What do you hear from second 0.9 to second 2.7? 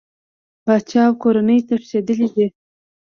او کورنۍ تښتېدلي دي.